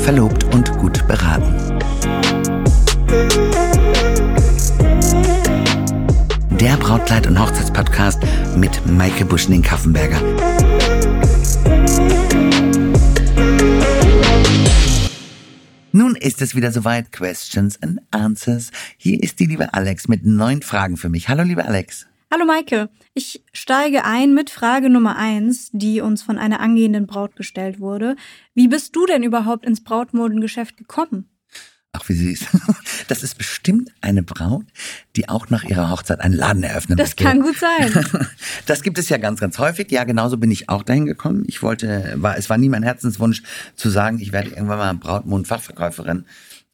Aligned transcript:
verlobt 0.00 0.44
und 0.54 0.76
gut 0.78 1.06
beraten. 1.06 1.54
Der 6.58 6.76
Brautkleid- 6.76 7.26
und 7.26 7.38
Hochzeitspodcast 7.38 8.20
mit 8.56 8.86
Maike 8.86 9.24
Buschning-Kaffenberger. 9.24 10.20
Nun 15.92 16.16
ist 16.16 16.40
es 16.42 16.54
wieder 16.54 16.72
soweit. 16.72 17.12
Questions 17.12 17.80
and 17.82 18.00
Answers. 18.10 18.70
Hier 18.96 19.22
ist 19.22 19.38
die 19.40 19.46
liebe 19.46 19.74
Alex 19.74 20.08
mit 20.08 20.24
neun 20.24 20.62
Fragen 20.62 20.96
für 20.96 21.08
mich. 21.08 21.28
Hallo, 21.28 21.42
liebe 21.42 21.64
Alex. 21.64 22.09
Hallo 22.32 22.44
Maike, 22.44 22.90
ich 23.12 23.42
steige 23.52 24.04
ein 24.04 24.34
mit 24.34 24.50
Frage 24.50 24.88
Nummer 24.88 25.16
eins, 25.16 25.68
die 25.72 26.00
uns 26.00 26.22
von 26.22 26.38
einer 26.38 26.60
angehenden 26.60 27.08
Braut 27.08 27.34
gestellt 27.34 27.80
wurde. 27.80 28.14
Wie 28.54 28.68
bist 28.68 28.94
du 28.94 29.04
denn 29.04 29.24
überhaupt 29.24 29.66
ins 29.66 29.82
Brautmodengeschäft 29.82 30.76
gekommen? 30.76 31.28
Ach, 31.92 32.08
wie 32.08 32.14
süß. 32.14 32.46
Das 33.08 33.24
ist 33.24 33.36
bestimmt 33.38 33.90
eine 34.00 34.22
Braut, 34.22 34.66
die 35.16 35.28
auch 35.28 35.50
nach 35.50 35.64
ihrer 35.64 35.90
Hochzeit 35.90 36.20
einen 36.20 36.34
Laden 36.34 36.62
eröffnen 36.62 36.96
Das 36.96 37.08
möchte. 37.08 37.24
kann 37.24 37.40
gut 37.42 37.56
sein. 37.58 38.28
Das 38.66 38.82
gibt 38.82 38.98
es 38.98 39.08
ja 39.08 39.16
ganz, 39.16 39.40
ganz 39.40 39.58
häufig. 39.58 39.90
Ja, 39.90 40.04
genauso 40.04 40.36
bin 40.36 40.52
ich 40.52 40.68
auch 40.68 40.84
dahin 40.84 41.06
gekommen. 41.06 41.42
Ich 41.48 41.60
wollte, 41.64 42.14
war, 42.18 42.38
es 42.38 42.48
war 42.48 42.58
nie 42.58 42.68
mein 42.68 42.84
Herzenswunsch 42.84 43.42
zu 43.74 43.90
sagen, 43.90 44.20
ich 44.20 44.30
werde 44.30 44.50
irgendwann 44.50 44.78
mal 44.78 44.94
Brautmond-Fachverkäuferin. 44.94 46.24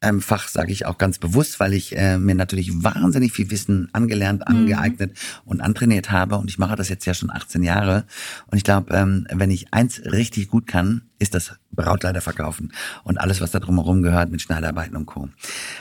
Ähm, 0.07 0.21
Fach 0.21 0.47
sage 0.47 0.71
ich 0.71 0.87
auch 0.87 0.99
ganz 0.99 1.19
bewusst, 1.19 1.59
weil 1.59 1.75
ich 1.75 1.97
äh, 1.97 2.17
mir 2.19 2.37
natürlich 2.37 2.85
wahnsinnig 2.85 3.33
viel 3.33 3.51
Wissen 3.51 3.89
angelernt, 3.93 4.47
angeeignet 4.47 5.19
und 5.45 5.61
antrainiert 5.61 6.13
habe. 6.13 6.37
Und 6.37 6.49
ich 6.49 6.59
mache 6.59 6.77
das 6.77 6.89
jetzt 6.89 7.07
ja 7.07 7.15
schon 7.15 7.31
18 7.31 7.65
Jahre. 7.65 8.05
Und 8.47 8.57
ich 8.57 8.63
glaube, 8.63 8.95
ähm, 8.95 9.27
wenn 9.33 9.51
ich 9.51 9.75
eins 9.75 10.01
richtig 10.05 10.49
gut 10.49 10.69
kann, 10.69 11.03
ist 11.19 11.35
das 11.35 11.57
Brautkleider 11.73 12.21
verkaufen 12.21 12.73
und 13.03 13.19
alles, 13.19 13.41
was 13.41 13.51
da 13.51 13.59
drumherum 13.59 14.03
gehört 14.03 14.31
mit 14.31 14.41
Schneidarbeiten 14.43 14.97
und 14.97 15.07
Co. 15.07 15.29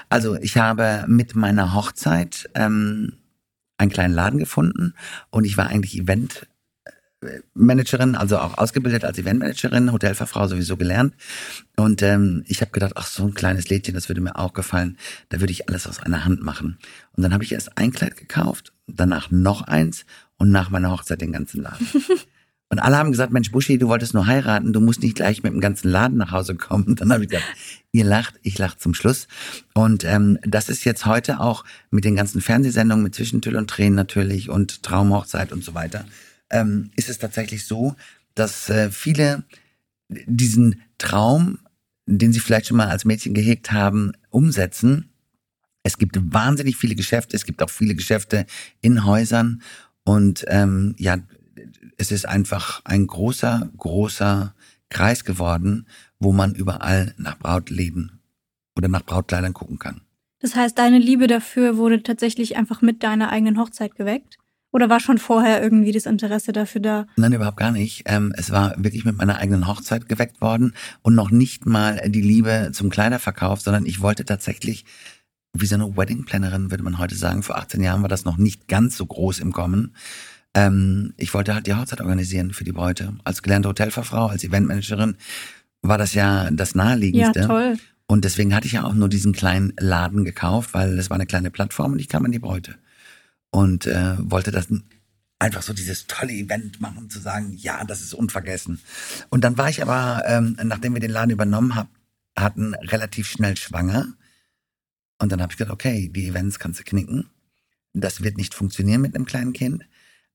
Also 0.10 0.36
ich 0.38 0.58
habe 0.58 1.06
mit 1.08 1.36
meiner 1.36 1.74
Hochzeit 1.74 2.50
ähm, 2.56 3.14
einen 3.78 3.92
kleinen 3.92 4.14
Laden 4.14 4.40
gefunden 4.40 4.94
und 5.30 5.44
ich 5.44 5.58
war 5.58 5.68
eigentlich 5.68 6.00
Event 6.00 6.48
Managerin, 7.54 8.16
also 8.16 8.38
auch 8.38 8.58
ausgebildet 8.58 9.04
als 9.04 9.18
Eventmanagerin, 9.18 9.92
Hotelfachfrau 9.92 10.48
sowieso 10.48 10.78
gelernt. 10.78 11.14
Und 11.76 12.02
ähm, 12.02 12.44
ich 12.48 12.62
habe 12.62 12.72
gedacht, 12.72 12.94
ach, 12.96 13.08
so 13.08 13.24
ein 13.24 13.34
kleines 13.34 13.70
Lädchen, 13.70 13.94
das 13.94 14.10
würde 14.10 14.22
mir 14.22 14.38
auch 14.38 14.54
gefallen. 14.54 14.98
Da 15.30 15.40
würde 15.40 15.52
ich 15.52 15.70
alles 15.70 15.88
aus 15.88 16.00
einer 16.00 16.26
Hand 16.26 16.42
machen. 16.42 16.78
Und 17.14 17.24
dann 17.24 17.34
habe 17.34 17.44
ich 17.44 17.52
erst 17.52 17.78
ein 17.78 17.92
Kleid 17.92 18.18
gekauft, 18.18 18.74
danach 18.88 19.32
noch 19.32 19.62
eins 19.62 20.06
und 20.38 20.52
nach 20.52 20.70
meiner 20.70 20.92
Hochzeit 20.92 21.22
den 21.22 21.32
ganzen 21.32 21.62
Laden. 21.64 21.88
Und 22.70 22.80
alle 22.80 22.98
haben 22.98 23.12
gesagt, 23.12 23.32
Mensch, 23.32 23.52
Buschi, 23.52 23.78
du 23.78 23.88
wolltest 23.88 24.14
nur 24.14 24.26
heiraten, 24.26 24.74
du 24.74 24.82
musst 24.82 25.04
nicht 25.04 25.16
gleich 25.16 25.44
mit 25.44 25.54
dem 25.54 25.62
ganzen 25.62 25.90
Laden 25.90 26.18
nach 26.18 26.32
Hause 26.32 26.56
kommen. 26.56 26.86
Und 26.86 27.00
dann 27.00 27.14
habe 27.14 27.24
ich 27.24 27.30
gesagt, 27.30 27.48
ihr 27.92 28.04
lacht, 28.04 28.36
ich 28.42 28.58
lach 28.58 28.76
zum 28.76 28.94
Schluss. 28.94 29.28
Und 29.74 30.04
ähm, 30.04 30.40
das 30.42 30.68
ist 30.70 30.84
jetzt 30.84 31.06
heute 31.06 31.40
auch 31.40 31.64
mit 31.92 32.06
den 32.06 32.16
ganzen 32.16 32.42
Fernsehsendungen, 32.42 33.04
mit 33.04 33.14
Zwischentüll 33.14 33.56
und 33.56 33.70
Tränen 33.70 33.96
natürlich 33.96 34.50
und 34.50 34.82
Traumhochzeit 34.82 35.52
und 35.52 35.64
so 35.64 35.76
weiter, 35.76 36.06
ähm, 36.50 36.92
ist 36.96 37.10
es 37.10 37.18
tatsächlich 37.18 37.66
so, 37.66 37.96
dass 38.34 38.70
äh, 38.70 38.92
viele 38.92 39.44
diesen 40.10 40.82
Traum, 40.98 41.60
den 42.06 42.34
sie 42.34 42.40
vielleicht 42.40 42.68
schon 42.68 42.78
mal 42.78 42.90
als 42.90 43.06
Mädchen 43.06 43.34
gehegt 43.34 43.72
haben, 43.72 44.12
umsetzen. 44.30 45.10
Es 45.84 45.98
gibt 45.98 46.18
wahnsinnig 46.34 46.78
viele 46.78 46.96
Geschäfte, 46.96 47.36
es 47.36 47.46
gibt 47.46 47.62
auch 47.62 47.70
viele 47.70 47.96
Geschäfte 47.96 48.46
in 48.82 49.06
Häusern 49.06 49.62
und 50.04 50.46
ähm, 50.48 50.96
ja, 50.98 51.18
es 51.98 52.12
ist 52.12 52.28
einfach 52.28 52.82
ein 52.86 53.08
großer, 53.08 53.70
großer 53.78 54.54
Kreis 54.90 55.26
geworden, 55.26 55.88
wo 56.20 56.32
man 56.32 56.54
überall 56.54 57.14
nach 57.18 57.38
Brautläden 57.38 58.20
oder 58.78 58.88
nach 58.88 59.04
Brautkleidern 59.04 59.54
gucken 59.54 59.80
kann. 59.80 60.02
Das 60.40 60.56
heißt, 60.56 60.78
deine 60.78 61.00
Liebe 61.00 61.28
dafür 61.28 61.78
wurde 61.78 62.04
tatsächlich 62.04 62.56
einfach 62.56 62.82
mit 62.82 63.04
deiner 63.04 63.30
eigenen 63.30 63.58
Hochzeit 63.58 63.96
geweckt? 63.96 64.38
Oder 64.76 64.90
war 64.90 65.00
schon 65.00 65.20
vorher 65.20 65.64
irgendwie 65.64 65.94
das 65.94 66.06
Interesse 66.06 66.52
dafür 66.52 66.82
da? 66.82 67.08
Nein, 67.16 67.32
überhaupt 67.32 67.56
gar 67.56 67.72
nicht. 67.72 68.04
Ähm, 68.08 68.34
es 68.36 68.52
war 68.52 68.74
wirklich 68.78 69.06
mit 69.06 69.16
meiner 69.16 69.38
eigenen 69.38 69.68
Hochzeit 69.68 70.10
geweckt 70.10 70.42
worden 70.42 70.74
und 71.02 71.16
noch 71.16 71.32
nicht 71.32 71.66
mal 71.66 72.02
die 72.10 72.20
Liebe 72.20 72.72
zum 72.74 72.90
Kleiderverkauf, 72.90 73.62
sondern 73.62 73.86
ich 73.86 74.02
wollte 74.02 74.26
tatsächlich, 74.26 74.84
wie 75.54 75.66
so 75.66 75.76
eine 75.76 75.96
Weddingplannerin 75.96 76.72
würde 76.72 76.84
man 76.84 76.98
heute 76.98 77.16
sagen, 77.16 77.42
vor 77.42 77.56
18 77.58 77.82
Jahren 77.82 78.02
war 78.02 78.10
das 78.10 78.26
noch 78.26 78.36
nicht 78.36 78.68
ganz 78.68 78.98
so 78.98 79.06
groß 79.06 79.40
im 79.40 79.54
Kommen. 79.54 79.96
Ähm, 80.54 81.14
ich 81.16 81.34
wollte 81.34 81.54
halt 81.54 81.68
die 81.68 81.74
Hochzeit 81.74 82.02
organisieren 82.02 82.52
für 82.52 82.66
die 82.66 82.74
Bräute. 82.74 83.14
Als 83.24 83.42
gelernte 83.42 83.70
Hotelfachfrau, 83.70 84.26
als 84.26 84.44
Eventmanagerin 84.44 85.16
war 85.84 85.98
das 85.98 86.14
ja 86.16 86.52
das 86.52 86.74
Ja, 86.74 86.84
Naheliegendste. 86.84 87.48
toll. 87.48 87.78
Und 88.08 88.26
deswegen 88.26 88.54
hatte 88.54 88.68
ich 88.68 88.74
ja 88.74 88.84
auch 88.84 88.94
nur 88.94 89.08
diesen 89.08 89.32
kleinen 89.32 89.72
Laden 89.80 90.26
gekauft, 90.26 90.74
weil 90.74 90.98
das 90.98 91.10
war 91.10 91.16
eine 91.16 91.26
kleine 91.28 91.50
Plattform 91.50 91.94
und 91.94 92.00
ich 92.00 92.10
kam 92.10 92.26
an 92.26 92.34
die 92.34 92.40
Bräute. 92.40 92.76
Und 93.56 93.86
äh, 93.88 94.18
wollte 94.20 94.52
das 94.52 94.68
einfach 95.40 95.62
so 95.62 95.72
dieses 95.72 96.08
tolle 96.08 96.34
Event 96.34 96.82
machen, 96.82 97.10
zu 97.10 97.20
sagen, 97.20 97.54
ja, 97.54 97.86
das 97.86 98.02
ist 98.02 98.14
unvergessen. 98.14 98.82
Und 99.30 99.46
dann 99.46 99.58
war 99.58 99.70
ich 99.70 99.82
aber, 99.82 100.24
ähm, 100.26 100.58
nachdem 100.62 100.94
wir 100.94 101.00
den 101.00 101.12
Laden 101.12 101.32
übernommen 101.32 101.74
hab, 101.74 101.88
hatten, 102.36 102.74
relativ 102.74 103.30
schnell 103.30 103.56
schwanger. 103.56 104.14
Und 105.20 105.32
dann 105.32 105.42
habe 105.42 105.54
ich 105.54 105.58
gedacht, 105.58 105.74
okay, 105.74 106.10
die 106.14 106.28
Events 106.28 106.60
kannst 106.60 106.82
du 106.82 106.84
knicken. 106.84 107.30
Das 107.94 108.22
wird 108.24 108.36
nicht 108.36 108.54
funktionieren 108.54 109.00
mit 109.00 109.16
einem 109.16 109.26
kleinen 109.26 109.54
Kind. 109.54 109.86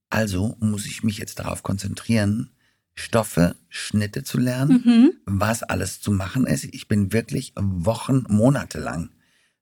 Also 0.09 0.57
muss 0.59 0.87
ich 0.87 1.03
mich 1.05 1.19
jetzt 1.19 1.41
darauf 1.41 1.63
konzentrieren, 1.63 2.49
Stoffe, 2.95 3.55
Schnitte 3.69 4.25
zu 4.25 4.39
lernen, 4.39 4.83
Mhm. 4.83 5.13
was 5.27 5.63
alles 5.63 6.01
zu 6.01 6.11
machen 6.11 6.47
ist. 6.47 6.65
Ich 6.65 6.89
bin 6.89 7.13
wirklich 7.13 7.53
Wochen, 7.55 8.25
Monate 8.29 8.81
lang 8.81 9.11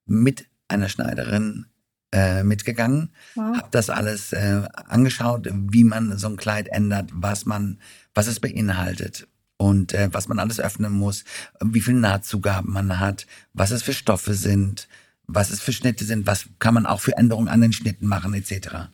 mit 0.06 0.47
einer 0.68 0.88
Schneiderin 0.88 1.66
äh, 2.12 2.42
mitgegangen, 2.42 3.10
Wow. 3.34 3.56
habe 3.56 3.69
das 3.70 3.91
alles 3.91 4.32
äh, 4.32 4.62
angeschaut, 4.86 5.48
wie 5.52 5.84
man 5.84 6.16
so 6.19 6.28
ein 6.28 6.36
Kleid 6.36 6.69
ändert, 6.69 7.10
was 7.12 7.44
man, 7.46 7.78
was 8.14 8.26
es 8.26 8.41
beinhaltet 8.41 9.28
und 9.56 9.92
äh, 9.92 10.08
was 10.12 10.28
man 10.28 10.38
alles 10.38 10.60
öffnen 10.60 10.92
muss, 10.92 11.24
wie 11.62 11.80
viel 11.80 11.94
Nahtzugaben 11.94 12.72
man 12.72 12.98
hat, 12.98 13.26
was 13.52 13.70
es 13.72 13.82
für 13.82 13.92
Stoffe 13.92 14.34
sind, 14.34 14.88
was 15.26 15.50
es 15.50 15.60
für 15.60 15.72
Schnitte 15.72 16.04
sind, 16.04 16.26
was 16.26 16.47
kann 16.58 16.74
man 16.74 16.86
auch 16.86 17.00
für 17.00 17.16
Änderungen 17.18 17.48
an 17.48 17.60
den 17.60 17.72
Schnitten 17.74 18.06
machen 18.06 18.32
etc. 18.32 18.88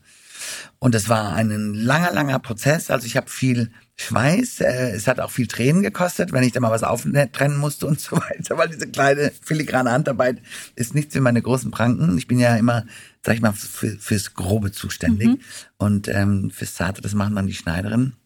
Und 0.78 0.94
es 0.94 1.08
war 1.08 1.34
ein 1.34 1.74
langer, 1.74 2.12
langer 2.12 2.38
Prozess. 2.38 2.90
Also 2.90 3.06
ich 3.06 3.16
habe 3.16 3.30
viel 3.30 3.70
Schweiß, 3.96 4.60
äh, 4.60 4.90
es 4.90 5.06
hat 5.06 5.20
auch 5.20 5.30
viel 5.30 5.46
Tränen 5.46 5.82
gekostet, 5.82 6.32
wenn 6.32 6.42
ich 6.42 6.52
da 6.52 6.60
mal 6.60 6.70
was 6.70 6.82
auftrennen 6.82 7.56
musste 7.56 7.86
und 7.86 8.00
so 8.00 8.16
weiter, 8.16 8.58
weil 8.58 8.68
diese 8.68 8.88
kleine 8.88 9.30
filigrane 9.42 9.92
Handarbeit 9.92 10.42
ist 10.74 10.94
nichts 10.94 11.14
für 11.14 11.20
meine 11.20 11.40
großen 11.40 11.70
Pranken. 11.70 12.18
Ich 12.18 12.26
bin 12.26 12.38
ja 12.38 12.56
immer, 12.56 12.84
sag 13.22 13.36
ich 13.36 13.40
mal, 13.40 13.52
für, 13.52 13.96
fürs 13.98 14.34
Grobe 14.34 14.72
zuständig 14.72 15.38
und 15.78 16.08
ähm, 16.08 16.50
fürs 16.50 16.74
Zarte, 16.74 17.02
das 17.02 17.14
machen 17.14 17.36
dann 17.36 17.46
die 17.46 17.54
Schneiderinnen. 17.54 18.16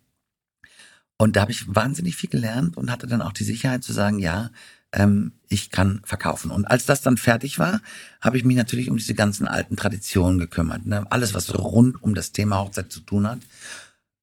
Und 1.18 1.36
da 1.36 1.42
habe 1.42 1.52
ich 1.52 1.66
wahnsinnig 1.74 2.16
viel 2.16 2.30
gelernt 2.30 2.76
und 2.76 2.90
hatte 2.90 3.06
dann 3.06 3.22
auch 3.22 3.32
die 3.32 3.44
Sicherheit 3.44 3.82
zu 3.82 3.92
sagen, 3.92 4.20
ja, 4.20 4.50
ähm, 4.92 5.32
ich 5.48 5.70
kann 5.70 6.00
verkaufen. 6.04 6.50
Und 6.50 6.66
als 6.66 6.86
das 6.86 7.02
dann 7.02 7.16
fertig 7.16 7.58
war, 7.58 7.80
habe 8.20 8.36
ich 8.36 8.44
mich 8.44 8.56
natürlich 8.56 8.90
um 8.90 8.96
diese 8.96 9.14
ganzen 9.14 9.46
alten 9.46 9.76
Traditionen 9.76 10.38
gekümmert. 10.38 10.86
Ne? 10.86 11.06
Alles, 11.10 11.34
was 11.34 11.54
rund 11.54 12.02
um 12.02 12.14
das 12.14 12.32
Thema 12.32 12.58
Hochzeit 12.58 12.90
zu 12.92 13.00
tun 13.00 13.26
hat, 13.26 13.40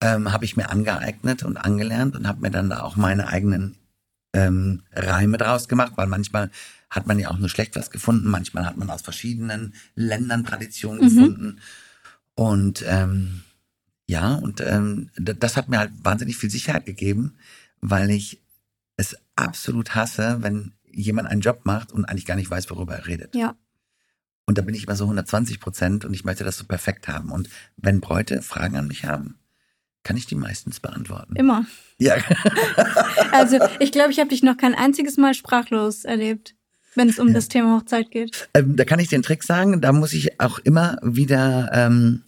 ähm, 0.02 0.32
habe 0.32 0.46
ich 0.46 0.58
mir 0.58 0.70
angeeignet 0.70 1.44
und 1.44 1.58
angelernt 1.58 2.16
und 2.16 2.28
habe 2.28 2.42
mir 2.42 2.52
dann 2.52 2.70
da 2.70 2.82
auch 2.82 2.96
meine 2.96 3.28
eigenen 3.28 3.76
ähm, 4.34 4.84
Reime 4.92 5.38
draus 5.38 5.68
gemacht, 5.68 5.94
weil 5.96 6.08
manchmal 6.08 6.52
hat 6.90 7.08
man 7.08 7.20
ja 7.20 7.30
auch 7.32 7.38
nur 7.38 7.50
schlecht 7.50 7.76
was 7.76 7.90
gefunden, 7.90 8.30
manchmal 8.30 8.66
hat 8.66 8.78
man 8.78 8.90
aus 8.90 9.02
verschiedenen 9.02 9.74
Ländern 9.96 10.46
Traditionen 10.46 11.02
Mhm. 11.02 11.10
gefunden. 11.10 11.60
Und 12.36 12.84
ähm, 12.88 13.44
ja, 14.08 14.36
und 14.36 14.62
ähm, 14.62 15.10
das 15.16 15.58
hat 15.58 15.70
mir 15.70 15.80
halt 15.80 15.92
wahnsinnig 16.04 16.38
viel 16.38 16.52
Sicherheit 16.52 16.86
gegeben, 16.86 17.38
weil 17.82 18.12
ich 18.12 18.42
es 18.98 19.18
absolut 19.36 19.96
hasse, 19.96 20.38
wenn 20.42 20.74
jemand 20.92 21.28
einen 21.30 21.42
Job 21.42 21.62
macht 21.64 21.92
und 21.92 22.06
eigentlich 22.06 22.26
gar 22.26 22.36
nicht 22.36 22.50
weiß, 22.50 22.70
worüber 22.70 22.96
er 22.96 23.08
redet. 23.08 23.36
Ja. 23.36 23.56
Und 24.46 24.58
da 24.58 24.62
bin 24.62 24.76
ich 24.76 24.84
immer 24.86 24.96
so 24.96 25.06
120 25.06 25.60
Prozent 25.60 26.06
und 26.06 26.14
ich 26.14 26.24
möchte 26.24 26.44
das 26.44 26.58
so 26.58 26.66
perfekt 26.66 27.08
haben. 27.08 27.32
Und 27.32 27.50
wenn 27.78 28.00
Bräute 28.00 28.42
Fragen 28.42 28.78
an 28.78 28.88
mich 28.88 29.06
haben, 29.06 29.40
kann 30.04 30.18
ich 30.18 30.28
die 30.28 30.36
meistens 30.36 30.80
beantworten. 30.80 31.36
Immer. 31.36 31.66
Ja, 31.98 32.16
Also 33.32 33.58
ich 33.80 33.92
glaube, 33.92 34.12
ich 34.12 34.20
habe 34.20 34.30
dich 34.30 34.44
noch 34.44 34.56
kein 34.56 34.76
einziges 34.76 35.18
Mal 35.18 35.34
sprachlos 35.34 36.06
erlebt, 36.06 36.56
wenn 36.94 37.10
es 37.10 37.18
um 37.18 37.34
das 37.34 37.48
Thema 37.50 37.78
Hochzeit 37.78 38.12
geht. 38.12 38.48
ähm, 38.54 38.76
da 38.76 38.86
kann 38.86 39.00
ich 39.00 39.10
den 39.10 39.24
Trick 39.24 39.44
sagen, 39.44 39.82
da 39.82 39.92
muss 39.92 40.14
ich 40.14 40.40
auch 40.40 40.60
immer 40.60 41.00
wieder 41.02 41.72
ähm, 41.74 42.22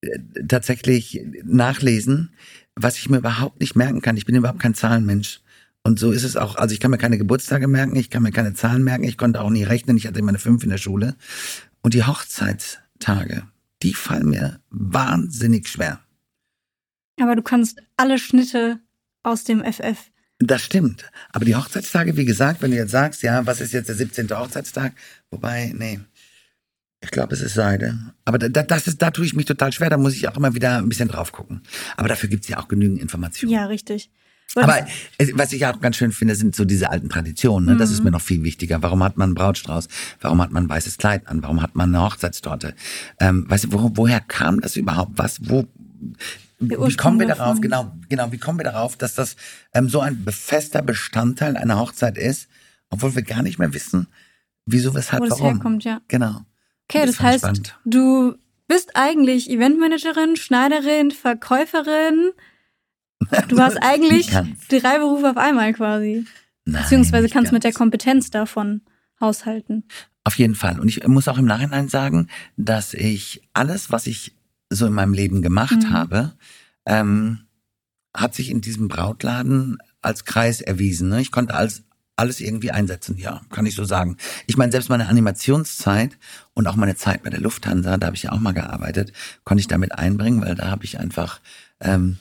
äh, 0.00 0.18
tatsächlich 0.48 1.20
nachlesen, 1.44 2.32
was 2.74 2.96
ich 2.96 3.10
mir 3.10 3.18
überhaupt 3.18 3.60
nicht 3.60 3.76
merken 3.76 4.00
kann. 4.00 4.16
Ich 4.16 4.24
bin 4.24 4.34
überhaupt 4.34 4.60
kein 4.60 4.74
Zahlenmensch. 4.74 5.41
Und 5.84 5.98
so 5.98 6.12
ist 6.12 6.22
es 6.22 6.36
auch. 6.36 6.56
Also 6.56 6.74
ich 6.74 6.80
kann 6.80 6.90
mir 6.90 6.98
keine 6.98 7.18
Geburtstage 7.18 7.66
merken, 7.66 7.96
ich 7.96 8.10
kann 8.10 8.22
mir 8.22 8.30
keine 8.30 8.54
Zahlen 8.54 8.84
merken, 8.84 9.04
ich 9.04 9.18
konnte 9.18 9.40
auch 9.40 9.50
nie 9.50 9.64
rechnen, 9.64 9.96
ich 9.96 10.06
hatte 10.06 10.18
immer 10.18 10.28
eine 10.28 10.38
fünf 10.38 10.62
in 10.62 10.70
der 10.70 10.78
Schule. 10.78 11.16
Und 11.82 11.94
die 11.94 12.04
Hochzeitstage, 12.04 13.42
die 13.82 13.94
fallen 13.94 14.28
mir 14.28 14.60
wahnsinnig 14.70 15.68
schwer. 15.68 16.00
Aber 17.20 17.34
du 17.36 17.42
kannst 17.42 17.82
alle 17.96 18.18
Schnitte 18.18 18.78
aus 19.22 19.44
dem 19.44 19.62
FF. 19.64 20.10
Das 20.38 20.62
stimmt. 20.62 21.04
Aber 21.30 21.44
die 21.44 21.54
Hochzeitstage, 21.54 22.16
wie 22.16 22.24
gesagt, 22.24 22.62
wenn 22.62 22.70
du 22.70 22.76
jetzt 22.76 22.90
sagst, 22.90 23.22
ja, 23.22 23.46
was 23.46 23.60
ist 23.60 23.72
jetzt 23.72 23.88
der 23.88 23.94
17. 23.94 24.30
Hochzeitstag? 24.30 24.92
Wobei, 25.30 25.72
nee. 25.76 26.00
Ich 27.00 27.10
glaube, 27.10 27.34
es 27.34 27.40
ist 27.40 27.54
Seide. 27.54 27.98
Aber 28.24 28.38
da, 28.38 28.62
das 28.62 28.86
ist, 28.86 29.02
da 29.02 29.10
tue 29.10 29.26
ich 29.26 29.34
mich 29.34 29.46
total 29.46 29.72
schwer. 29.72 29.90
Da 29.90 29.98
muss 29.98 30.14
ich 30.14 30.28
auch 30.28 30.36
immer 30.36 30.54
wieder 30.54 30.78
ein 30.78 30.88
bisschen 30.88 31.08
drauf 31.08 31.32
gucken. 31.32 31.62
Aber 31.96 32.08
dafür 32.08 32.28
gibt's 32.28 32.48
ja 32.48 32.58
auch 32.58 32.68
genügend 32.68 33.00
Informationen. 33.00 33.52
Ja, 33.52 33.66
richtig. 33.66 34.10
Aber 34.54 34.86
was 35.34 35.52
ich 35.52 35.64
auch 35.66 35.80
ganz 35.80 35.96
schön 35.96 36.12
finde, 36.12 36.34
sind 36.34 36.54
so 36.54 36.64
diese 36.64 36.90
alten 36.90 37.08
Traditionen. 37.08 37.70
Ne? 37.70 37.76
Das 37.76 37.90
ist 37.90 38.04
mir 38.04 38.10
noch 38.10 38.20
viel 38.20 38.42
wichtiger. 38.42 38.82
Warum 38.82 39.02
hat 39.02 39.16
man 39.16 39.30
einen 39.30 39.34
Brautstrauß? 39.34 39.88
Warum 40.20 40.42
hat 40.42 40.50
man 40.50 40.64
ein 40.64 40.68
weißes 40.68 40.98
Kleid 40.98 41.26
an? 41.28 41.42
Warum 41.42 41.62
hat 41.62 41.74
man 41.74 41.94
eine 41.94 42.04
Hochzeitstorte? 42.04 42.74
Ähm, 43.18 43.46
weißt 43.48 43.64
du, 43.64 43.72
wo, 43.72 43.90
woher 43.94 44.20
kam 44.20 44.60
das 44.60 44.76
überhaupt? 44.76 45.12
Was, 45.16 45.48
wo, 45.48 45.66
wie 46.58 46.96
kommen 46.96 47.18
wir 47.18 47.26
darauf, 47.26 47.60
genau, 47.60 47.92
genau, 48.08 48.30
wie 48.30 48.38
kommen 48.38 48.58
wir 48.58 48.64
darauf, 48.64 48.96
dass 48.96 49.14
das 49.14 49.36
ähm, 49.72 49.88
so 49.88 50.00
ein 50.00 50.24
befester 50.24 50.82
Bestandteil 50.82 51.56
einer 51.56 51.78
Hochzeit 51.78 52.18
ist, 52.18 52.48
obwohl 52.90 53.14
wir 53.14 53.22
gar 53.22 53.42
nicht 53.42 53.58
mehr 53.58 53.72
wissen, 53.72 54.06
wieso, 54.66 54.94
weshalb, 54.94 55.22
wo 55.22 55.26
das 55.26 55.40
warum. 55.40 55.54
herkommt, 55.54 55.84
ja. 55.84 56.00
Genau. 56.08 56.42
Okay, 56.88 57.06
das, 57.06 57.16
ich 57.16 57.20
heißt, 57.20 57.38
spannend. 57.38 57.78
du 57.84 58.36
bist 58.68 58.92
eigentlich 58.94 59.50
Eventmanagerin, 59.50 60.36
Schneiderin, 60.36 61.10
Verkäuferin. 61.10 62.32
Du 63.48 63.58
hast 63.60 63.76
eigentlich 63.82 64.30
Ganz. 64.30 64.66
drei 64.68 64.98
Berufe 64.98 65.30
auf 65.30 65.36
einmal 65.36 65.72
quasi. 65.72 66.24
Nein, 66.64 66.82
Beziehungsweise 66.82 67.28
kannst 67.28 67.52
mit 67.52 67.64
der 67.64 67.70
ganz. 67.72 67.78
Kompetenz 67.78 68.30
davon 68.30 68.82
haushalten. 69.20 69.84
Auf 70.24 70.36
jeden 70.38 70.54
Fall. 70.54 70.78
Und 70.78 70.88
ich 70.88 71.06
muss 71.08 71.26
auch 71.28 71.38
im 71.38 71.46
Nachhinein 71.46 71.88
sagen, 71.88 72.28
dass 72.56 72.94
ich 72.94 73.42
alles, 73.52 73.90
was 73.90 74.06
ich 74.06 74.36
so 74.70 74.86
in 74.86 74.92
meinem 74.92 75.12
Leben 75.12 75.42
gemacht 75.42 75.76
Mhm. 75.82 75.90
habe, 75.90 76.32
ähm, 76.86 77.40
hat 78.14 78.34
sich 78.34 78.50
in 78.50 78.60
diesem 78.60 78.88
Brautladen 78.88 79.78
als 80.00 80.24
Kreis 80.24 80.60
erwiesen. 80.60 81.08
Ne? 81.08 81.20
Ich 81.20 81.30
konnte 81.32 81.54
alles, 81.54 81.82
alles 82.16 82.40
irgendwie 82.40 82.70
einsetzen, 82.70 83.16
ja, 83.16 83.40
kann 83.50 83.66
ich 83.66 83.74
so 83.74 83.84
sagen. 83.84 84.16
Ich 84.46 84.56
meine, 84.56 84.70
selbst 84.70 84.88
meine 84.90 85.08
Animationszeit 85.08 86.18
und 86.54 86.66
auch 86.68 86.76
meine 86.76 86.94
Zeit 86.96 87.22
bei 87.22 87.30
der 87.30 87.40
Lufthansa, 87.40 87.96
da 87.96 88.06
habe 88.06 88.16
ich 88.16 88.24
ja 88.24 88.32
auch 88.32 88.38
mal 88.40 88.52
gearbeitet, 88.52 89.12
konnte 89.44 89.60
ich 89.60 89.68
damit 89.68 89.92
einbringen, 89.92 90.40
weil 90.42 90.54
da 90.54 90.70
habe 90.70 90.84
ich 90.84 90.98
einfach 91.00 91.40
ähm, 91.80 92.18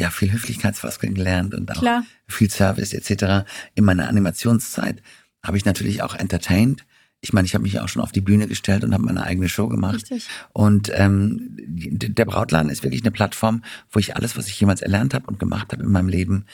ja 0.00 0.10
viel 0.10 0.32
Höflichkeitsfloskeln 0.32 1.14
gelernt 1.14 1.54
und 1.54 1.70
auch 1.70 1.80
Klar. 1.80 2.04
viel 2.26 2.50
Service 2.50 2.92
etc. 2.92 3.48
In 3.74 3.84
meiner 3.84 4.08
Animationszeit 4.08 5.02
habe 5.42 5.56
ich 5.56 5.64
natürlich 5.64 6.02
auch 6.02 6.14
entertained. 6.14 6.84
Ich 7.22 7.32
meine, 7.32 7.46
ich 7.46 7.54
habe 7.54 7.62
mich 7.62 7.78
auch 7.80 7.88
schon 7.88 8.02
auf 8.02 8.12
die 8.12 8.22
Bühne 8.22 8.46
gestellt 8.48 8.82
und 8.82 8.94
habe 8.94 9.04
meine 9.04 9.24
eigene 9.24 9.48
Show 9.48 9.68
gemacht. 9.68 9.96
Richtig. 9.96 10.26
Und 10.52 10.90
ähm, 10.94 11.56
der 11.58 12.24
Brautladen 12.24 12.70
ist 12.70 12.82
wirklich 12.82 13.02
eine 13.02 13.10
Plattform, 13.10 13.62
wo 13.90 14.00
ich 14.00 14.16
alles, 14.16 14.36
was 14.36 14.48
ich 14.48 14.58
jemals 14.58 14.80
erlernt 14.80 15.12
habe 15.12 15.26
und 15.26 15.38
gemacht 15.38 15.72
habe 15.72 15.82
in 15.82 15.90
meinem 15.90 16.08
Leben, 16.08 16.46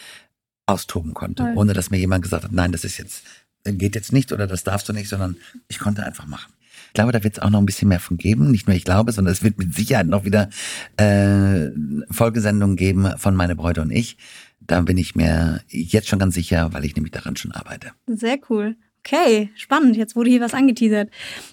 austoben 0.66 1.14
konnte. 1.14 1.44
Toll. 1.44 1.52
Ohne 1.54 1.72
dass 1.72 1.90
mir 1.90 1.98
jemand 1.98 2.24
gesagt 2.24 2.44
hat, 2.44 2.52
nein, 2.52 2.72
das 2.72 2.84
ist 2.84 2.98
jetzt, 2.98 3.22
geht 3.64 3.94
jetzt 3.94 4.12
nicht 4.12 4.32
oder 4.32 4.46
das 4.48 4.64
darfst 4.64 4.88
du 4.88 4.92
nicht, 4.92 5.08
sondern 5.08 5.36
ich 5.68 5.78
konnte 5.78 6.04
einfach 6.04 6.26
machen. 6.26 6.52
Ich 6.96 6.98
glaube, 6.98 7.12
da 7.12 7.22
wird 7.22 7.36
es 7.36 7.42
auch 7.42 7.50
noch 7.50 7.58
ein 7.58 7.66
bisschen 7.66 7.88
mehr 7.90 8.00
von 8.00 8.16
geben. 8.16 8.50
Nicht 8.50 8.66
nur 8.66 8.74
ich 8.74 8.86
glaube, 8.86 9.12
sondern 9.12 9.30
es 9.30 9.42
wird 9.42 9.58
mit 9.58 9.74
Sicherheit 9.74 10.06
noch 10.06 10.24
wieder 10.24 10.48
äh, 10.96 11.68
Folgesendungen 12.10 12.74
geben 12.74 13.06
von 13.18 13.36
Meine 13.36 13.54
Bräute 13.54 13.82
und 13.82 13.90
ich. 13.90 14.16
Da 14.62 14.80
bin 14.80 14.96
ich 14.96 15.14
mir 15.14 15.60
jetzt 15.68 16.08
schon 16.08 16.18
ganz 16.18 16.34
sicher, 16.34 16.72
weil 16.72 16.86
ich 16.86 16.96
nämlich 16.96 17.12
daran 17.12 17.36
schon 17.36 17.52
arbeite. 17.52 17.92
Sehr 18.06 18.38
cool. 18.48 18.76
Okay, 19.00 19.50
spannend. 19.56 19.94
Jetzt 19.98 20.16
wurde 20.16 20.30
hier 20.30 20.40
was 20.40 20.54
angeteasert. 20.54 21.10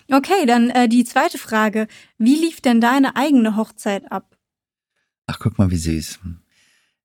Okay, 0.09 0.45
dann 0.47 0.69
äh, 0.69 0.87
die 0.87 1.03
zweite 1.03 1.37
Frage. 1.37 1.87
Wie 2.17 2.35
lief 2.35 2.61
denn 2.61 2.79
deine 2.79 3.17
eigene 3.17 3.57
Hochzeit 3.57 4.09
ab? 4.13 4.37
Ach, 5.27 5.39
guck 5.39 5.57
mal, 5.59 5.69
wie 5.71 5.75
süß. 5.75 6.19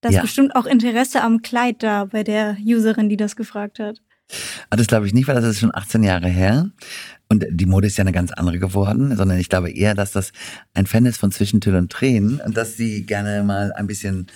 Da 0.01 0.11
ist 0.11 0.15
Ja. 0.15 0.23
bestimmt 0.23 0.55
auch 0.55 0.67
Interesse 0.67 1.23
am 1.23 1.43
Kleid 1.43 1.83
da 1.83 2.05
bei 2.05 2.23
der 2.23 2.57
Userin, 2.65 3.09
die 3.09 3.17
das 3.17 3.35
gefragt 3.35 3.81
hat. 3.81 4.01
Ah, 4.71 4.77
Das 4.77 4.87
glaube 4.87 5.07
ich 5.09 5.15
nicht, 5.15 5.27
weil 5.27 5.35
das 5.35 5.45
ist 5.45 5.59
schon 5.59 5.75
18 5.75 6.05
Jahre 6.05 6.29
her. 6.29 6.71
Und 7.31 7.47
die 7.51 7.67
Mode 7.67 7.87
ist 7.87 7.99
ja 7.99 8.03
eine 8.03 8.13
ganz 8.13 8.33
andere 8.33 8.59
geworden, 8.59 9.15
sondern 9.15 9.39
ich 9.39 9.51
glaube 9.51 9.71
eher, 9.71 9.95
dass 9.95 10.13
das 10.13 10.33
ein 10.73 10.87
Fan 10.87 11.05
ist 11.05 11.19
von 11.19 11.31
Zwischentür 11.31 11.77
und 11.77 11.93
Tränen 11.93 12.41
und 12.41 12.57
dass 12.57 12.77
sie 12.77 13.05
gerne 13.05 13.43
mal 13.43 13.73
ein 13.73 13.87
bisschen 13.87 14.29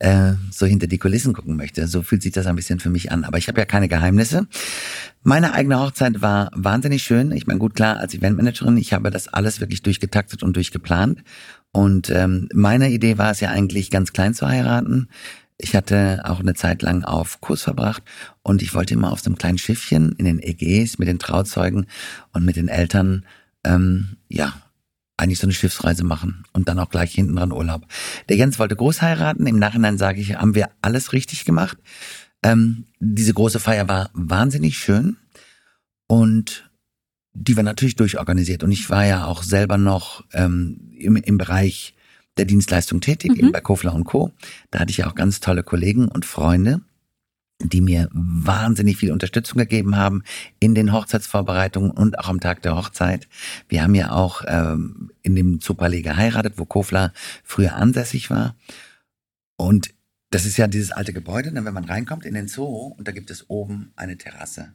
äh, 0.00 0.32
so 0.50 0.66
hinter 0.66 0.88
die 0.88 0.98
Kulissen 0.98 1.32
gucken 1.34 1.56
möchte. 1.56 1.86
So 1.86 2.02
fühlt 2.02 2.22
sich 2.22 2.32
das 2.32 2.46
ein 2.46 2.56
bisschen 2.56 2.80
für 2.80 2.90
mich 2.90 3.12
an. 3.12 3.22
Aber 3.22 3.38
ich 3.38 3.46
habe 3.46 3.60
ja 3.60 3.64
keine 3.64 3.86
Geheimnisse. 3.86 4.48
Meine 5.22 5.54
eigene 5.54 5.78
Hochzeit 5.78 6.20
war 6.20 6.50
wahnsinnig 6.54 7.04
schön. 7.04 7.30
Ich 7.30 7.46
meine, 7.46 7.60
gut 7.60 7.76
klar, 7.76 7.98
als 7.98 8.12
Eventmanagerin, 8.12 8.76
ich 8.76 8.92
habe 8.92 9.12
das 9.12 9.28
alles 9.28 9.60
wirklich 9.60 9.82
durchgetaktet 9.82 10.42
und 10.42 10.56
durchgeplant. 10.56 11.22
Und 11.70 12.10
ähm, 12.10 12.48
meine 12.52 12.90
Idee 12.90 13.18
war 13.18 13.30
es 13.30 13.38
ja 13.38 13.50
eigentlich, 13.50 13.92
ganz 13.92 14.12
klein 14.12 14.34
zu 14.34 14.48
heiraten. 14.48 15.08
Ich 15.62 15.76
hatte 15.76 16.22
auch 16.24 16.40
eine 16.40 16.54
Zeit 16.54 16.82
lang 16.82 17.04
auf 17.04 17.40
Kurs 17.40 17.62
verbracht 17.62 18.02
und 18.42 18.62
ich 18.62 18.74
wollte 18.74 18.94
immer 18.94 19.12
auf 19.12 19.20
so 19.20 19.26
einem 19.26 19.38
kleinen 19.38 19.58
Schiffchen 19.58 20.12
in 20.18 20.24
den 20.24 20.42
Ägäis 20.42 20.98
mit 20.98 21.06
den 21.06 21.20
Trauzeugen 21.20 21.86
und 22.32 22.44
mit 22.44 22.56
den 22.56 22.66
Eltern, 22.66 23.24
ähm, 23.62 24.16
ja, 24.28 24.54
eigentlich 25.16 25.38
so 25.38 25.46
eine 25.46 25.54
Schiffsreise 25.54 26.02
machen 26.02 26.44
und 26.52 26.68
dann 26.68 26.80
auch 26.80 26.90
gleich 26.90 27.12
hinten 27.14 27.36
dran 27.36 27.52
Urlaub. 27.52 27.86
Der 28.28 28.36
Jens 28.36 28.58
wollte 28.58 28.74
groß 28.74 29.02
heiraten. 29.02 29.46
Im 29.46 29.60
Nachhinein 29.60 29.98
sage 29.98 30.20
ich, 30.20 30.34
haben 30.34 30.56
wir 30.56 30.70
alles 30.80 31.12
richtig 31.12 31.44
gemacht. 31.44 31.78
Ähm, 32.42 32.86
diese 32.98 33.32
große 33.32 33.60
Feier 33.60 33.88
war 33.88 34.10
wahnsinnig 34.14 34.78
schön 34.78 35.16
und 36.08 36.68
die 37.34 37.56
war 37.56 37.62
natürlich 37.62 37.94
durchorganisiert. 37.94 38.64
Und 38.64 38.72
ich 38.72 38.90
war 38.90 39.06
ja 39.06 39.26
auch 39.26 39.44
selber 39.44 39.78
noch 39.78 40.24
ähm, 40.32 40.90
im, 40.98 41.14
im 41.14 41.38
Bereich 41.38 41.94
der 42.38 42.44
Dienstleistung 42.46 43.00
tätig, 43.00 43.32
Mhm. 43.32 43.38
eben 43.38 43.52
bei 43.52 43.60
Kofler 43.60 43.94
und 43.94 44.04
Co. 44.04 44.32
Da 44.70 44.80
hatte 44.80 44.90
ich 44.90 44.98
ja 44.98 45.06
auch 45.06 45.14
ganz 45.14 45.40
tolle 45.40 45.62
Kollegen 45.62 46.08
und 46.08 46.24
Freunde, 46.24 46.80
die 47.60 47.80
mir 47.80 48.08
wahnsinnig 48.12 48.96
viel 48.96 49.12
Unterstützung 49.12 49.58
gegeben 49.58 49.96
haben 49.96 50.24
in 50.58 50.74
den 50.74 50.92
Hochzeitsvorbereitungen 50.92 51.90
und 51.90 52.18
auch 52.18 52.28
am 52.28 52.40
Tag 52.40 52.62
der 52.62 52.76
Hochzeit. 52.76 53.28
Wir 53.68 53.82
haben 53.82 53.94
ja 53.94 54.10
auch 54.12 54.42
ähm, 54.48 55.10
in 55.22 55.36
dem 55.36 55.60
Zupallee 55.60 56.02
geheiratet, 56.02 56.54
wo 56.56 56.64
Kofler 56.64 57.12
früher 57.44 57.76
ansässig 57.76 58.30
war. 58.30 58.56
Und 59.56 59.94
das 60.30 60.46
ist 60.46 60.56
ja 60.56 60.66
dieses 60.66 60.90
alte 60.90 61.12
Gebäude, 61.12 61.52
ne, 61.52 61.64
wenn 61.64 61.74
man 61.74 61.84
reinkommt 61.84 62.24
in 62.24 62.34
den 62.34 62.48
Zoo 62.48 62.94
und 62.96 63.06
da 63.06 63.12
gibt 63.12 63.30
es 63.30 63.48
oben 63.50 63.92
eine 63.96 64.16
Terrasse, 64.16 64.72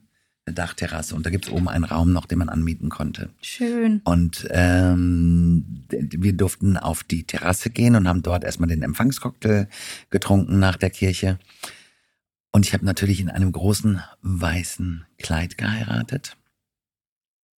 Dachterrasse 0.53 1.15
und 1.15 1.25
da 1.25 1.29
gibt 1.29 1.45
es 1.45 1.51
oben 1.51 1.67
einen 1.67 1.83
Raum 1.83 2.13
noch, 2.13 2.25
den 2.25 2.39
man 2.39 2.49
anmieten 2.49 2.89
konnte. 2.89 3.29
Schön. 3.41 4.01
Und 4.03 4.47
ähm, 4.51 5.85
wir 5.89 6.33
durften 6.33 6.77
auf 6.77 7.03
die 7.03 7.23
Terrasse 7.23 7.69
gehen 7.69 7.95
und 7.95 8.07
haben 8.07 8.23
dort 8.23 8.43
erstmal 8.43 8.69
den 8.69 8.81
Empfangscocktail 8.81 9.67
getrunken 10.09 10.59
nach 10.59 10.77
der 10.77 10.89
Kirche. 10.89 11.39
Und 12.51 12.65
ich 12.65 12.73
habe 12.73 12.85
natürlich 12.85 13.19
in 13.19 13.29
einem 13.29 13.51
großen 13.51 14.01
weißen 14.21 15.05
Kleid 15.17 15.57
geheiratet. 15.57 16.37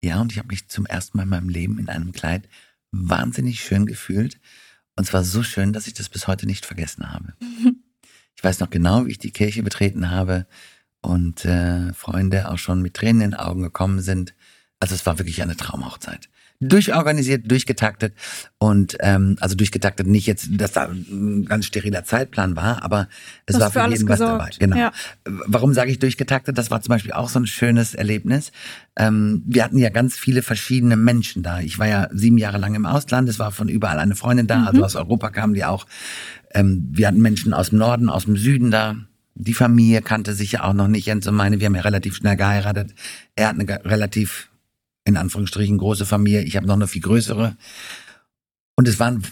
Ja, 0.02 0.20
und 0.20 0.32
ich 0.32 0.38
habe 0.38 0.48
mich 0.48 0.68
zum 0.68 0.86
ersten 0.86 1.16
Mal 1.16 1.24
in 1.24 1.28
meinem 1.30 1.48
Leben 1.48 1.78
in 1.78 1.88
einem 1.88 2.12
Kleid 2.12 2.48
wahnsinnig 2.90 3.60
schön 3.60 3.86
gefühlt. 3.86 4.40
Und 4.96 5.04
zwar 5.04 5.24
so 5.24 5.42
schön, 5.42 5.72
dass 5.72 5.86
ich 5.86 5.94
das 5.94 6.08
bis 6.08 6.26
heute 6.26 6.46
nicht 6.46 6.66
vergessen 6.66 7.10
habe. 7.12 7.34
Ich 8.36 8.44
weiß 8.44 8.60
noch 8.60 8.70
genau, 8.70 9.04
wie 9.04 9.10
ich 9.10 9.18
die 9.18 9.32
Kirche 9.32 9.62
betreten 9.62 10.10
habe 10.10 10.46
und 11.02 11.44
äh, 11.44 11.92
Freunde 11.92 12.50
auch 12.50 12.58
schon 12.58 12.82
mit 12.82 12.94
Tränen 12.94 13.22
in 13.22 13.30
den 13.30 13.40
Augen 13.40 13.62
gekommen 13.62 14.00
sind. 14.00 14.34
Also 14.80 14.94
es 14.94 15.04
war 15.06 15.18
wirklich 15.18 15.42
eine 15.42 15.56
Traumhochzeit. 15.56 16.28
Durchorganisiert, 16.62 17.50
durchgetaktet 17.50 18.12
und 18.58 18.98
ähm, 19.00 19.36
also 19.40 19.56
durchgetaktet 19.56 20.06
nicht 20.06 20.26
jetzt, 20.26 20.48
dass 20.50 20.72
da 20.72 20.88
ein 20.90 21.46
ganz 21.46 21.64
steriler 21.64 22.04
Zeitplan 22.04 22.54
war, 22.54 22.82
aber 22.82 23.08
es 23.46 23.54
Hast 23.56 23.74
war 23.74 23.86
für 23.88 23.90
jeden 23.90 24.06
was 24.06 24.18
dabei. 24.18 24.50
Genau. 24.58 24.76
Ja. 24.76 24.92
Warum 25.24 25.72
sage 25.72 25.90
ich 25.90 25.98
durchgetaktet? 26.00 26.58
Das 26.58 26.70
war 26.70 26.82
zum 26.82 26.90
Beispiel 26.90 27.12
auch 27.12 27.30
so 27.30 27.40
ein 27.40 27.46
schönes 27.46 27.94
Erlebnis. 27.94 28.52
Ähm, 28.94 29.42
wir 29.46 29.64
hatten 29.64 29.78
ja 29.78 29.88
ganz 29.88 30.18
viele 30.18 30.42
verschiedene 30.42 30.96
Menschen 30.96 31.42
da. 31.42 31.60
Ich 31.60 31.78
war 31.78 31.88
ja 31.88 32.08
sieben 32.12 32.36
Jahre 32.36 32.58
lang 32.58 32.74
im 32.74 32.84
Ausland. 32.84 33.30
Es 33.30 33.38
war 33.38 33.52
von 33.52 33.70
überall 33.70 33.98
eine 33.98 34.14
Freundin 34.14 34.46
da. 34.46 34.64
Also 34.64 34.84
aus 34.84 34.96
Europa 34.96 35.30
kamen 35.30 35.54
die 35.54 35.64
auch. 35.64 35.86
Ähm, 36.52 36.90
wir 36.90 37.08
hatten 37.08 37.22
Menschen 37.22 37.54
aus 37.54 37.70
dem 37.70 37.78
Norden, 37.78 38.10
aus 38.10 38.26
dem 38.26 38.36
Süden 38.36 38.70
da. 38.70 38.96
Die 39.42 39.54
Familie 39.54 40.02
kannte 40.02 40.34
sich 40.34 40.52
ja 40.52 40.64
auch 40.64 40.74
noch 40.74 40.88
nicht. 40.88 41.06
Jens 41.06 41.26
und 41.26 41.34
meine, 41.34 41.60
wir 41.60 41.66
haben 41.66 41.74
ja 41.74 41.80
relativ 41.82 42.16
schnell 42.16 42.36
geheiratet. 42.36 42.94
Er 43.36 43.48
hat 43.48 43.54
eine 43.58 43.84
relativ, 43.84 44.50
in 45.04 45.16
Anführungsstrichen, 45.16 45.78
große 45.78 46.04
Familie. 46.04 46.42
Ich 46.42 46.56
habe 46.56 46.66
noch 46.66 46.74
eine 46.74 46.86
viel 46.88 47.02
größere. 47.02 47.56
Und 48.76 48.88
es 48.88 48.98
waren 49.00 49.22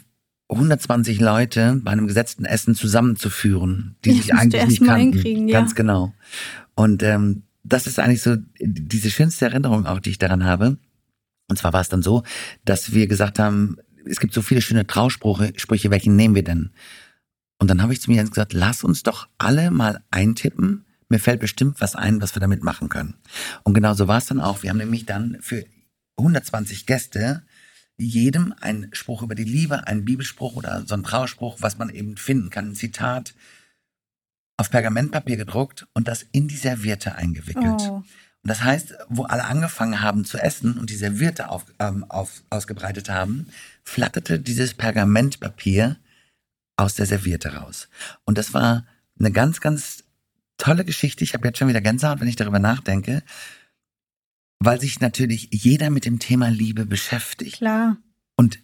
120 0.48 1.20
Leute 1.20 1.78
bei 1.84 1.90
einem 1.90 2.06
gesetzten 2.06 2.44
Essen 2.46 2.74
zusammenzuführen, 2.74 3.96
die 4.04 4.10
Ja, 4.10 4.16
sich 4.16 4.34
eigentlich 4.34 4.54
erst 4.60 4.70
nicht 4.70 4.80
mal 4.80 4.86
kannten. 4.98 5.12
hinkriegen, 5.12 5.48
ja. 5.48 5.58
Ganz 5.60 5.74
genau. 5.74 6.14
Und 6.74 7.02
ähm, 7.02 7.42
das 7.64 7.86
ist 7.86 7.98
eigentlich 7.98 8.22
so 8.22 8.36
diese 8.60 9.10
schönste 9.10 9.44
Erinnerung 9.44 9.84
auch, 9.86 10.00
die 10.00 10.10
ich 10.10 10.18
daran 10.18 10.44
habe. 10.44 10.78
Und 11.48 11.58
zwar 11.58 11.72
war 11.72 11.80
es 11.82 11.88
dann 11.90 12.02
so, 12.02 12.22
dass 12.64 12.94
wir 12.94 13.06
gesagt 13.08 13.38
haben, 13.38 13.76
es 14.06 14.20
gibt 14.20 14.32
so 14.32 14.40
viele 14.40 14.62
schöne 14.62 14.86
Trausprüche, 14.86 15.52
Sprüche, 15.56 15.90
welchen 15.90 16.16
nehmen 16.16 16.34
wir 16.34 16.44
denn? 16.44 16.70
Und 17.58 17.68
dann 17.68 17.82
habe 17.82 17.92
ich 17.92 18.00
zu 18.00 18.10
mir 18.10 18.16
Jens 18.16 18.30
gesagt, 18.30 18.52
lass 18.52 18.84
uns 18.84 19.02
doch 19.02 19.28
alle 19.38 19.70
mal 19.70 20.02
eintippen. 20.10 20.84
Mir 21.08 21.18
fällt 21.18 21.40
bestimmt 21.40 21.80
was 21.80 21.96
ein, 21.96 22.22
was 22.22 22.34
wir 22.34 22.40
damit 22.40 22.62
machen 22.62 22.88
können. 22.88 23.14
Und 23.64 23.74
genau 23.74 23.94
so 23.94 24.06
war 24.08 24.18
es 24.18 24.26
dann 24.26 24.40
auch. 24.40 24.62
Wir 24.62 24.70
haben 24.70 24.78
nämlich 24.78 25.06
dann 25.06 25.38
für 25.40 25.64
120 26.16 26.86
Gäste 26.86 27.42
jedem 27.96 28.54
einen 28.60 28.94
Spruch 28.94 29.22
über 29.22 29.34
die 29.34 29.44
Liebe, 29.44 29.86
einen 29.86 30.04
Bibelspruch 30.04 30.54
oder 30.54 30.84
so 30.86 30.94
einen 30.94 31.02
Trauerspruch, 31.02 31.56
was 31.60 31.78
man 31.78 31.90
eben 31.90 32.16
finden 32.16 32.50
kann, 32.50 32.70
ein 32.70 32.74
Zitat 32.76 33.34
auf 34.56 34.70
Pergamentpapier 34.70 35.36
gedruckt 35.36 35.86
und 35.94 36.08
das 36.08 36.24
in 36.32 36.48
die 36.48 36.56
Serviette 36.56 37.16
eingewickelt. 37.16 37.80
Oh. 37.80 38.02
Und 38.42 38.50
das 38.50 38.62
heißt, 38.62 38.94
wo 39.08 39.24
alle 39.24 39.44
angefangen 39.44 40.00
haben 40.00 40.24
zu 40.24 40.38
essen 40.38 40.78
und 40.78 40.90
die 40.90 40.96
Serviette 40.96 41.48
auf, 41.48 41.66
ähm, 41.80 42.04
auf, 42.08 42.42
ausgebreitet 42.50 43.10
haben, 43.10 43.48
flatterte 43.82 44.38
dieses 44.38 44.74
Pergamentpapier 44.74 45.96
aus 46.78 46.94
der 46.94 47.06
Serviette 47.06 47.54
raus. 47.54 47.88
Und 48.24 48.38
das 48.38 48.54
war 48.54 48.86
eine 49.18 49.32
ganz, 49.32 49.60
ganz 49.60 50.04
tolle 50.58 50.84
Geschichte. 50.84 51.24
Ich 51.24 51.34
habe 51.34 51.46
jetzt 51.46 51.58
schon 51.58 51.68
wieder 51.68 51.80
Gänsehaut, 51.80 52.20
wenn 52.20 52.28
ich 52.28 52.36
darüber 52.36 52.60
nachdenke, 52.60 53.22
weil 54.60 54.80
sich 54.80 55.00
natürlich 55.00 55.48
jeder 55.50 55.90
mit 55.90 56.04
dem 56.04 56.18
Thema 56.18 56.48
Liebe 56.48 56.86
beschäftigt. 56.86 57.56
Klar. 57.56 57.96
Und 58.36 58.60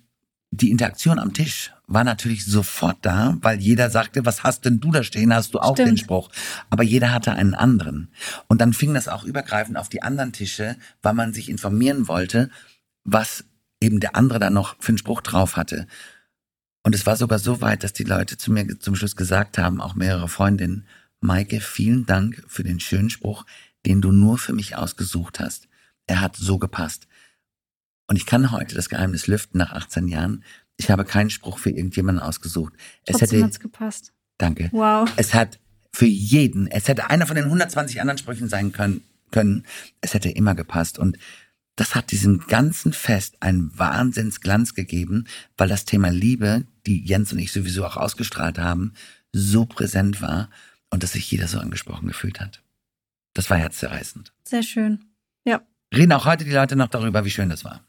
die 0.53 0.71
Interaktion 0.71 1.19
am 1.19 1.33
Tisch 1.33 1.73
war 1.89 2.05
natürlich 2.05 2.45
sofort 2.47 2.99
da, 3.03 3.37
weil 3.41 3.61
jeder 3.61 3.91
sagte, 3.91 4.25
was 4.25 4.45
hast 4.45 4.65
denn 4.65 4.79
du 4.79 4.93
da 4.93 5.03
stehen? 5.03 5.35
Hast 5.35 5.53
du 5.53 5.59
auch 5.59 5.75
Stimmt. 5.75 5.89
den 5.91 5.97
Spruch? 5.97 6.31
Aber 6.71 6.85
jeder 6.85 7.13
hatte 7.13 7.33
einen 7.33 7.55
anderen. 7.55 8.13
Und 8.47 8.61
dann 8.61 8.73
fing 8.73 8.95
das 8.95 9.09
auch 9.09 9.25
übergreifend 9.25 9.77
auf 9.77 9.89
die 9.89 10.03
anderen 10.03 10.33
Tische, 10.33 10.77
weil 11.03 11.15
man 11.15 11.35
sich 11.35 11.49
informieren 11.49 12.07
wollte, 12.07 12.51
was 13.03 13.45
eben 13.81 13.99
der 13.99 14.15
andere 14.15 14.39
da 14.39 14.51
noch 14.51 14.77
für 14.79 14.91
einen 14.91 14.99
Spruch 14.99 15.21
drauf 15.21 15.57
hatte. 15.57 15.89
Und 16.85 16.95
es 16.95 17.07
war 17.07 17.17
sogar 17.17 17.39
so 17.39 17.61
weit, 17.63 17.83
dass 17.83 17.95
die 17.95 18.05
Leute 18.05 18.37
zu 18.37 18.53
mir 18.53 18.79
zum 18.79 18.95
Schluss 18.95 19.17
gesagt 19.17 19.59
haben, 19.59 19.81
auch 19.81 19.95
mehrere 19.95 20.29
Freundinnen, 20.29 20.87
Maike, 21.21 21.61
vielen 21.61 22.05
Dank 22.05 22.45
für 22.47 22.63
den 22.63 22.79
schönen 22.79 23.09
Spruch, 23.09 23.47
den 23.87 24.03
du 24.03 24.13
nur 24.13 24.37
für 24.37 24.53
mich 24.53 24.77
ausgesucht 24.77 25.41
hast. 25.41 25.67
Er 26.07 26.21
hat 26.21 26.37
so 26.37 26.59
gepasst. 26.59 27.09
Und 28.07 28.17
ich 28.17 28.27
kann 28.27 28.53
heute 28.53 28.75
das 28.75 28.91
Geheimnis 28.91 29.27
lüften 29.27 29.57
nach 29.59 29.73
18 29.73 30.09
Jahren. 30.09 30.45
Ich 30.77 30.91
habe 30.91 31.07
keinen 31.07 31.31
Spruch 31.31 31.59
für 31.59 31.71
irgendjemanden 31.71 32.23
ausgesucht. 32.23 32.75
Es 33.07 33.17
Trotzdem 33.17 33.39
hätte, 33.39 33.45
hat's 33.47 33.61
gepasst. 33.61 34.13
danke. 34.37 34.69
Wow. 34.73 35.11
Es 35.17 35.33
hat 35.33 35.59
für 35.91 36.07
jeden, 36.07 36.67
es 36.67 36.89
hätte 36.89 37.09
einer 37.09 37.27
von 37.27 37.37
den 37.37 37.47
120 37.47 38.03
anderen 38.03 38.19
Sprüchen 38.19 38.49
sein 38.49 38.73
können, 38.73 39.03
können. 39.31 39.65
Es 40.03 40.13
hätte 40.13 40.29
immer 40.29 40.55
gepasst. 40.55 40.99
Und 40.99 41.17
das 41.77 41.95
hat 41.95 42.13
diesem 42.13 42.47
ganzen 42.47 42.93
Fest 42.93 43.37
einen 43.41 43.77
Wahnsinnsglanz 43.79 44.75
gegeben, 44.75 45.27
weil 45.57 45.69
das 45.69 45.85
Thema 45.85 46.09
Liebe, 46.09 46.65
die 46.87 47.05
Jens 47.05 47.33
und 47.33 47.39
ich 47.39 47.53
sowieso 47.53 47.85
auch 47.85 47.97
ausgestrahlt 47.97 48.59
haben, 48.59 48.93
so 49.33 49.67
präsent 49.67 50.23
war 50.23 50.51
und 50.91 51.03
dass 51.03 51.13
sich 51.13 51.31
jeder 51.31 51.49
so 51.49 51.59
angesprochen 51.59 52.07
gefühlt 52.09 52.41
hat. 52.41 52.63
Das 53.35 53.51
war 53.51 53.57
herzzerreißend. 53.57 54.33
Sehr 54.45 54.63
schön. 54.63 55.05
Ja. 55.45 55.63
Reden 55.93 56.13
auch 56.13 56.25
heute 56.25 56.45
die 56.45 56.53
Leute 56.53 56.77
noch 56.77 56.89
darüber, 56.89 57.25
wie 57.25 57.31
schön 57.31 57.49
das 57.49 57.65
war. 57.65 57.85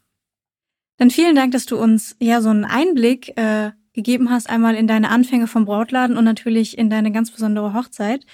Dann 0.97 1.11
vielen 1.11 1.35
Dank, 1.35 1.51
dass 1.51 1.65
du 1.65 1.77
uns 1.77 2.15
ja 2.19 2.41
so 2.41 2.49
einen 2.49 2.65
Einblick 2.65 3.37
äh, 3.37 3.71
gegeben 3.93 4.31
hast, 4.31 4.49
einmal 4.49 4.75
in 4.75 4.87
deine 4.87 5.09
Anfänge 5.09 5.47
vom 5.47 5.65
Brautladen 5.65 6.17
und 6.17 6.25
natürlich 6.25 6.77
in 6.77 6.89
deine 6.89 7.11
ganz 7.11 7.31
besondere 7.31 7.73
Hochzeit. 7.73 8.25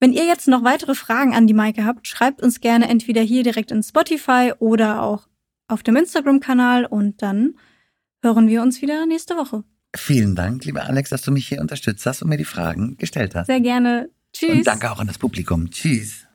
Wenn 0.00 0.12
ihr 0.14 0.24
jetzt 0.24 0.48
noch 0.48 0.64
weitere 0.64 0.94
Fragen 0.94 1.34
an 1.34 1.46
die 1.46 1.54
Maike 1.54 1.84
habt, 1.84 2.06
schreibt 2.06 2.42
uns 2.42 2.60
gerne 2.60 2.88
entweder 2.88 3.20
hier 3.20 3.42
direkt 3.42 3.70
in 3.70 3.82
Spotify 3.82 4.52
oder 4.58 5.02
auch 5.02 5.28
auf 5.68 5.82
dem 5.82 5.94
Instagram-Kanal 5.96 6.86
und 6.86 7.22
dann 7.22 7.54
hören 8.22 8.48
wir 8.48 8.62
uns 8.62 8.80
wieder 8.80 9.04
nächste 9.06 9.36
Woche. 9.36 9.62
Vielen 9.94 10.34
Dank, 10.34 10.64
lieber 10.64 10.84
Alex, 10.84 11.10
dass 11.10 11.22
du 11.22 11.32
mich 11.32 11.48
hier 11.48 11.60
unterstützt 11.60 12.06
hast 12.06 12.22
und 12.22 12.28
mir 12.28 12.38
die 12.38 12.44
Fragen 12.44 12.96
gestellt 12.96 13.34
hast. 13.34 13.46
Sehr 13.46 13.60
gerne. 13.60 14.08
Tschüss. 14.32 14.58
Und 14.58 14.66
danke 14.66 14.90
auch 14.90 15.00
an 15.00 15.06
das 15.06 15.18
Publikum. 15.18 15.70
Tschüss. 15.70 16.26